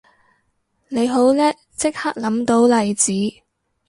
[0.87, 3.13] 你好叻即刻諗到例子